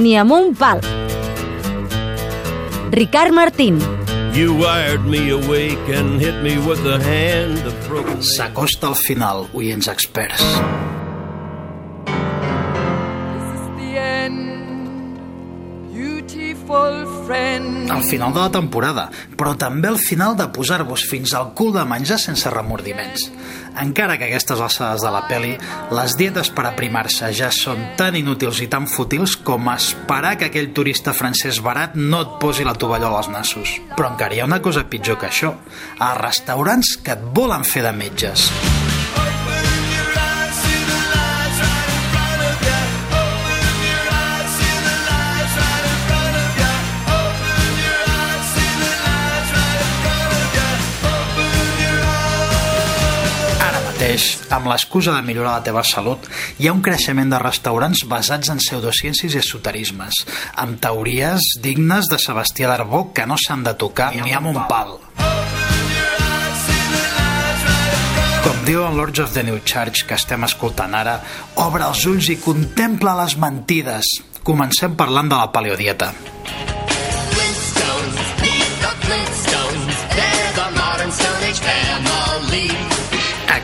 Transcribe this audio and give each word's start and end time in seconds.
ni 0.00 0.16
amb 0.16 0.32
un 0.32 0.54
pal. 0.56 0.80
Ricard 2.90 3.32
Martín. 3.32 3.78
You 4.32 4.54
wired 4.54 5.04
me 5.04 5.30
awake 5.30 5.88
and 5.88 6.20
hit 6.20 6.42
me 6.42 6.56
with 6.58 6.82
the 6.82 6.98
hand 6.98 7.66
of 7.66 7.74
broken. 7.88 8.22
S'acosta 8.22 8.86
al 8.86 8.94
final, 8.94 9.48
oients 9.52 9.88
experts. 9.88 10.42
the 13.76 13.98
end, 13.98 15.18
beautiful. 15.92 17.09
Al 17.90 18.04
final 18.04 18.34
de 18.34 18.40
la 18.40 18.50
temporada, 18.52 19.08
però 19.36 19.54
també 19.58 19.88
al 19.90 19.98
final 19.98 20.36
de 20.38 20.48
posar-vos 20.54 21.04
fins 21.10 21.34
al 21.34 21.52
cul 21.58 21.72
de 21.74 21.84
menjar 21.86 22.18
sense 22.22 22.50
remordiments. 22.50 23.28
Encara 23.80 24.16
que 24.18 24.26
aquestes 24.26 24.60
alçades 24.60 25.04
de 25.04 25.12
la 25.14 25.22
peli, 25.28 25.52
les 25.94 26.16
dietes 26.18 26.50
per 26.54 26.66
aprimar-se 26.68 27.30
ja 27.36 27.52
són 27.54 27.92
tan 28.00 28.18
inútils 28.18 28.60
i 28.64 28.68
tan 28.72 28.88
fútils 28.90 29.36
com 29.36 29.70
esperar 29.74 30.36
que 30.40 30.50
aquell 30.50 30.72
turista 30.76 31.14
francès 31.16 31.62
barat 31.64 31.94
no 31.94 32.24
et 32.26 32.36
posi 32.42 32.66
la 32.66 32.74
tovallola 32.74 33.22
als 33.22 33.30
nassos. 33.32 33.78
Però 33.96 34.10
encara 34.12 34.34
hi 34.36 34.42
ha 34.42 34.50
una 34.50 34.62
cosa 34.62 34.88
pitjor 34.90 35.20
que 35.20 35.30
això. 35.30 35.54
Els 35.98 36.20
restaurants 36.20 36.96
que 37.04 37.16
et 37.16 37.32
volen 37.34 37.64
fer 37.64 37.86
de 37.86 37.96
metges. 37.96 38.50
Mateix, 54.10 54.40
amb 54.50 54.66
l'excusa 54.66 55.12
de 55.14 55.22
millorar 55.22 55.52
la 55.52 55.62
teva 55.62 55.84
salut, 55.86 56.24
hi 56.58 56.66
ha 56.66 56.72
un 56.74 56.80
creixement 56.82 57.30
de 57.30 57.38
restaurants 57.38 58.00
basats 58.10 58.50
en 58.50 58.58
pseudociències 58.58 59.36
i 59.36 59.38
esoterismes, 59.38 60.16
amb 60.58 60.80
teories 60.82 61.46
dignes 61.62 62.10
de 62.10 62.18
Sebastià 62.18 62.72
d'Arbó 62.72 63.04
que 63.14 63.28
no 63.30 63.36
s'han 63.38 63.62
de 63.68 63.76
tocar 63.78 64.08
ni 64.16 64.34
amb 64.34 64.50
un 64.50 64.58
pal. 64.66 64.96
Com 68.48 68.58
diu 68.66 68.82
en 68.82 68.98
Lords 68.98 69.22
of 69.22 69.30
the 69.36 69.46
New 69.46 69.62
Church 69.62 70.02
que 70.08 70.18
estem 70.18 70.42
escoltant 70.48 70.98
ara, 71.04 71.20
obre 71.62 71.86
els 71.86 72.02
ulls 72.10 72.32
i 72.34 72.40
contempla 72.42 73.14
les 73.22 73.38
mentides. 73.38 74.10
Comencem 74.42 74.98
parlant 74.98 75.30
de 75.30 75.38
la 75.38 75.52
paleodieta. 75.54 76.10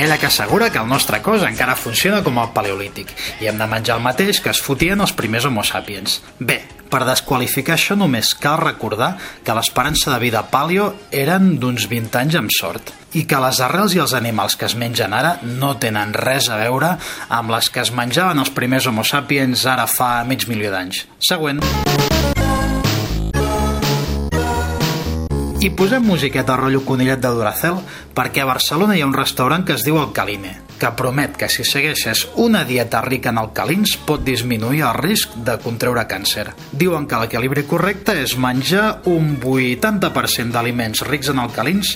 Aquella 0.00 0.16
que 0.16 0.26
assegura 0.26 0.70
que 0.70 0.78
el 0.78 0.88
nostre 0.88 1.20
cos 1.20 1.42
encara 1.44 1.74
funciona 1.76 2.22
com 2.24 2.38
el 2.40 2.54
paleolític 2.56 3.10
i 3.44 3.50
hem 3.50 3.58
de 3.60 3.66
menjar 3.68 3.98
el 3.98 4.04
mateix 4.04 4.38
que 4.40 4.48
es 4.48 4.60
fotien 4.64 5.02
els 5.04 5.12
primers 5.12 5.44
homo 5.44 5.60
sapiens. 5.60 6.22
Bé, 6.38 6.56
per 6.88 7.02
desqualificar 7.04 7.76
això 7.76 7.98
només 8.00 8.32
cal 8.32 8.56
recordar 8.62 9.10
que 9.44 9.52
l'esperança 9.52 10.14
de 10.14 10.22
vida 10.22 10.40
paleo 10.48 10.88
eren 11.12 11.58
d'uns 11.60 11.84
20 11.92 12.16
anys 12.22 12.38
amb 12.40 12.54
sort 12.56 12.94
i 13.12 13.26
que 13.28 13.42
les 13.44 13.60
arrels 13.60 13.92
i 13.92 14.00
els 14.00 14.16
animals 14.16 14.56
que 14.56 14.70
es 14.70 14.76
mengen 14.80 15.12
ara 15.12 15.34
no 15.44 15.74
tenen 15.76 16.16
res 16.16 16.48
a 16.48 16.56
veure 16.62 16.94
amb 17.28 17.52
les 17.52 17.68
que 17.68 17.84
es 17.84 17.92
menjaven 17.92 18.40
els 18.40 18.54
primers 18.56 18.88
homo 18.88 19.04
sapiens 19.04 19.66
ara 19.68 19.84
fa 19.84 20.14
mig 20.24 20.48
milió 20.48 20.72
d'anys. 20.72 21.04
Següent. 21.20 21.60
I 25.60 25.68
posem 25.76 26.00
musiqueta 26.08 26.54
rotllo 26.56 26.80
conillet 26.88 27.20
de 27.20 27.28
Duracell 27.36 27.82
perquè 28.16 28.40
a 28.40 28.48
Barcelona 28.48 28.94
hi 28.96 29.02
ha 29.04 29.08
un 29.10 29.12
restaurant 29.12 29.66
que 29.68 29.74
es 29.76 29.82
diu 29.84 29.98
Alcaline, 30.00 30.54
que 30.80 30.90
promet 30.96 31.36
que 31.36 31.48
si 31.52 31.64
segueixes 31.68 32.24
una 32.40 32.64
dieta 32.64 33.02
rica 33.04 33.30
en 33.30 33.38
alcalins 33.42 33.96
pot 34.08 34.24
disminuir 34.24 34.82
el 34.88 34.96
risc 34.96 35.36
de 35.46 35.58
contreure 35.62 36.06
càncer. 36.08 36.46
Diuen 36.72 37.06
que 37.06 37.20
l'equilibri 37.20 37.66
correcte 37.68 38.16
és 38.22 38.36
menjar 38.40 39.02
un 39.12 39.36
80% 39.36 40.56
d'aliments 40.56 41.04
rics 41.06 41.30
en 41.32 41.42
alcalins 41.44 41.92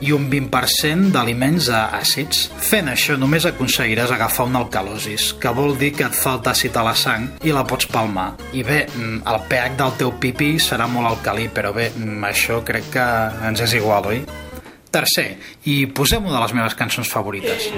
i 0.00 0.14
un 0.14 0.28
20% 0.30 1.12
d'aliments 1.14 1.70
àcids. 1.74 2.46
Fent 2.70 2.90
això 2.92 3.18
només 3.18 3.48
aconseguiràs 3.48 4.14
agafar 4.14 4.48
una 4.48 4.62
alcalosis, 4.62 5.32
que 5.40 5.52
vol 5.54 5.76
dir 5.80 5.92
que 5.98 6.06
et 6.06 6.16
falta 6.16 6.54
àcid 6.54 6.76
a 6.78 6.86
la 6.86 6.94
sang 6.98 7.28
i 7.42 7.54
la 7.54 7.66
pots 7.66 7.90
palmar. 7.90 8.30
I 8.52 8.62
bé, 8.62 8.86
mm, 8.86 9.22
el 9.26 9.40
pH 9.48 9.76
del 9.78 9.96
teu 9.98 10.12
pipí 10.20 10.56
serà 10.62 10.86
molt 10.86 11.10
alcalí, 11.10 11.48
però 11.48 11.74
bé, 11.74 11.90
mm, 11.90 12.24
això 12.24 12.62
crec 12.64 12.90
que 12.92 13.08
ens 13.48 13.60
és 13.60 13.74
igual, 13.74 14.06
oi? 14.06 14.47
Tercer, 14.90 15.36
i 15.68 15.82
posem 15.92 16.24
una 16.24 16.38
de 16.38 16.44
les 16.46 16.54
meves 16.56 16.76
cançons 16.78 17.10
favorites. 17.12 17.68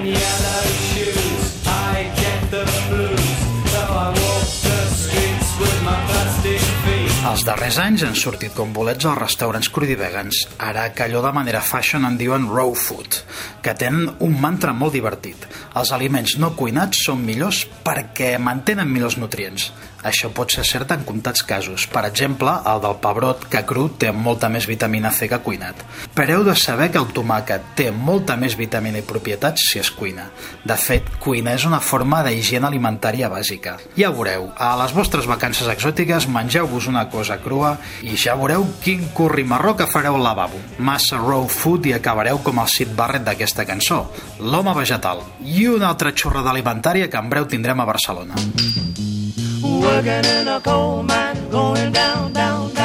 Els 7.30 7.44
darrers 7.46 7.76
anys 7.78 8.02
han 8.02 8.16
sortit 8.18 8.56
com 8.56 8.72
bolets 8.74 9.06
als 9.06 9.20
restaurants 9.20 9.68
crudivegans, 9.70 10.40
ara 10.66 10.88
que 10.90 11.04
allò 11.04 11.20
de 11.22 11.30
manera 11.36 11.60
fashion 11.62 12.02
en 12.08 12.16
diuen 12.18 12.48
raw 12.50 12.72
food, 12.74 13.20
que 13.62 13.74
tenen 13.78 14.16
un 14.26 14.34
mantra 14.42 14.72
molt 14.74 14.96
divertit. 14.96 15.46
Els 15.78 15.92
aliments 15.94 16.34
no 16.42 16.50
cuinats 16.58 17.04
són 17.06 17.22
millors 17.22 17.62
perquè 17.86 18.32
mantenen 18.42 18.90
millors 18.90 19.20
nutrients. 19.22 19.68
Això 20.00 20.30
pot 20.32 20.48
ser 20.48 20.64
cert 20.64 20.94
en 20.94 21.04
comptats 21.04 21.44
casos. 21.44 21.84
Per 21.92 22.02
exemple, 22.08 22.54
el 22.66 22.80
del 22.80 22.96
pebrot, 23.04 23.44
que 23.52 23.60
cru 23.68 23.90
té 24.00 24.10
molta 24.16 24.48
més 24.48 24.66
vitamina 24.66 25.12
C 25.12 25.28
que 25.28 25.38
cuinat. 25.44 25.84
Però 26.16 26.38
heu 26.38 26.44
de 26.46 26.54
saber 26.56 26.88
que 26.90 26.98
el 26.98 27.10
tomàquet 27.12 27.74
té 27.76 27.90
molta 27.92 28.38
més 28.40 28.56
vitamina 28.56 29.02
i 29.02 29.06
propietats 29.06 29.68
si 29.70 29.78
es 29.78 29.92
cuina. 29.92 30.30
De 30.64 30.76
fet, 30.80 31.12
cuinar 31.20 31.58
és 31.60 31.68
una 31.68 31.82
forma 31.84 32.22
d'higiene 32.24 32.66
alimentària 32.66 33.28
bàsica. 33.28 33.76
Ja 33.98 34.08
ho 34.08 34.16
veureu, 34.16 34.48
a 34.56 34.72
les 34.80 34.96
vostres 34.96 35.28
vacances 35.28 35.68
exòtiques 35.68 36.30
mengeu-vos 36.32 36.88
una 36.88 37.06
cosa 37.12 37.19
crua 37.42 37.76
i 38.02 38.16
ja 38.16 38.34
veureu 38.38 38.66
quin 38.82 39.08
curri 39.14 39.44
marró 39.44 39.76
que 39.76 39.86
fareu 39.86 40.16
al 40.16 40.24
lavabo. 40.24 40.58
Massa 40.78 41.18
raw 41.18 41.46
food 41.48 41.86
i 41.86 41.94
acabareu 41.94 42.40
com 42.42 42.58
el 42.58 42.68
Sid 42.68 42.94
Barrett 42.96 43.24
d'aquesta 43.24 43.66
cançó, 43.68 44.10
l'home 44.40 44.74
vegetal. 44.74 45.22
I 45.44 45.66
una 45.68 45.88
altra 45.88 46.12
xorrada 46.12 46.50
alimentària 46.50 47.10
que 47.10 47.18
en 47.20 47.30
breu 47.30 47.46
tindrem 47.46 47.80
a 47.80 47.84
Barcelona. 47.84 48.34
Working 49.62 50.26
in 50.40 50.48
a 50.48 50.60
coal 50.60 51.02
mine, 51.02 51.48
going 51.50 51.92
down, 51.92 52.32
down, 52.32 52.72
down. 52.74 52.79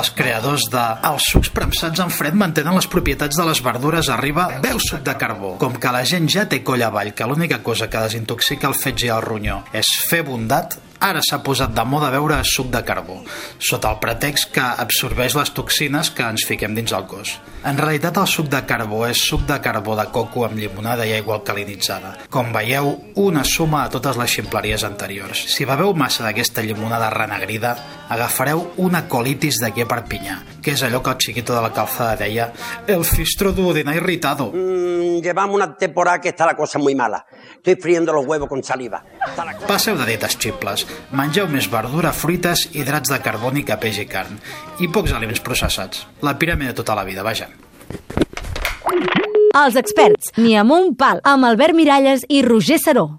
Dels 0.00 0.12
creadors 0.16 0.64
de 0.72 0.82
Els 1.10 1.26
sucs 1.28 1.50
premsats 1.52 2.00
en 2.00 2.12
fred 2.14 2.36
mantenen 2.38 2.72
les 2.78 2.86
propietats 2.88 3.36
de 3.36 3.44
les 3.44 3.60
verdures 3.60 4.08
arriba 4.08 4.46
veu 4.64 4.78
suc 4.80 5.02
de 5.04 5.12
carbó. 5.20 5.56
Com 5.60 5.76
que 5.76 5.92
la 5.92 6.06
gent 6.08 6.28
ja 6.32 6.46
té 6.48 6.62
coll 6.64 6.86
avall, 6.86 7.12
que 7.12 7.28
l'única 7.28 7.60
cosa 7.62 7.90
que 7.92 8.00
desintoxica 8.06 8.70
el 8.70 8.78
fetge 8.80 9.10
i 9.10 9.12
el 9.12 9.20
ronyó 9.26 9.60
és 9.76 9.90
fer 10.08 10.22
bondat, 10.24 10.78
ara 11.00 11.22
s'ha 11.24 11.40
posat 11.42 11.72
de 11.74 11.84
moda 11.88 12.10
beure 12.12 12.38
suc 12.44 12.68
de 12.70 12.82
carbó, 12.84 13.20
sota 13.58 13.90
el 13.94 14.00
pretext 14.02 14.52
que 14.54 14.64
absorbeix 14.84 15.34
les 15.38 15.52
toxines 15.56 16.10
que 16.14 16.26
ens 16.28 16.44
fiquem 16.48 16.76
dins 16.76 16.92
el 16.92 17.06
cos. 17.10 17.38
En 17.64 17.76
realitat 17.80 18.16
el 18.20 18.28
suc 18.28 18.48
de 18.52 18.60
carbó 18.68 19.02
és 19.08 19.20
suc 19.28 19.46
de 19.48 19.58
carbó 19.64 19.96
de 19.96 20.06
coco 20.12 20.44
amb 20.46 20.60
llimonada 20.60 21.06
i 21.08 21.12
aigua 21.16 21.38
alcalinitzada. 21.38 22.14
Com 22.32 22.52
veieu, 22.52 22.92
una 23.20 23.44
suma 23.44 23.84
a 23.84 23.90
totes 23.92 24.16
les 24.20 24.36
ximpleries 24.38 24.84
anteriors. 24.88 25.44
Si 25.52 25.68
beveu 25.68 25.92
massa 25.96 26.24
d'aquesta 26.24 26.64
llimonada 26.64 27.10
renegrida, 27.12 27.74
agafareu 28.08 28.66
una 28.80 29.06
colitis 29.08 29.60
d'aquí 29.60 29.84
a 29.84 29.90
Perpinyà, 29.90 30.38
que 30.62 30.72
és 30.72 30.82
allò 30.82 31.02
que 31.02 31.10
el 31.10 31.16
xiquito 31.18 31.54
de 31.54 31.62
la 31.62 31.72
calzada 31.72 32.16
deia 32.16 32.52
el 32.86 33.04
fistro 33.04 33.52
duodena 33.52 33.94
irritado. 33.94 34.50
Mm, 34.52 35.20
llevamos 35.22 35.56
una 35.56 35.74
temporada 35.76 36.20
que 36.20 36.28
está 36.30 36.46
la 36.46 36.54
cosa 36.56 36.78
muy 36.78 36.94
mala. 36.94 37.24
Estoy 37.56 37.76
friendo 37.76 38.12
los 38.12 38.26
huevos 38.26 38.48
con 38.48 38.62
saliva. 38.62 39.02
La 39.36 39.54
cosa- 39.54 39.66
Passeu 39.66 39.96
de 39.96 40.06
dietes 40.06 40.36
xiples, 40.38 40.86
mengeu 41.12 41.46
més 41.48 41.68
verdura, 41.70 42.12
fruites, 42.12 42.68
hidrats 42.74 43.10
de 43.10 43.20
carboni 43.20 43.64
que 43.64 43.76
peix 43.76 43.98
i 43.98 44.06
carn, 44.06 44.38
i 44.80 44.88
pocs 44.88 45.12
aliments 45.12 45.40
processats. 45.40 46.06
La 46.22 46.38
piràmide 46.38 46.68
de 46.68 46.74
tota 46.74 46.94
la 46.94 47.04
vida, 47.04 47.22
vaja. 47.22 47.48
Els 49.52 49.74
experts, 49.76 50.30
ni 50.38 50.54
amb 50.56 50.70
un 50.72 50.92
pal, 50.96 51.20
amb 51.26 51.44
Albert 51.44 51.74
Miralles 51.74 52.22
i 52.28 52.42
Roger 52.46 52.78
Saró. 52.78 53.18